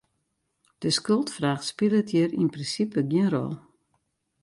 [0.81, 3.53] De skuldfraach spilet hjir yn prinsipe gjin rol.